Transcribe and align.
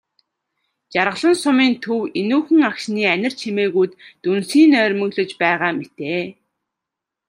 Жаргалан 0.93 1.35
сумын 1.43 1.71
төв 1.83 1.99
энүүхэн 2.19 2.59
агшны 2.69 3.01
анир 3.13 3.33
чимээгүйд 3.39 3.91
дүнсийн 4.23 4.69
нойрмоглож 4.73 5.31
байгаа 5.41 5.71
мэтээ. 5.79 6.23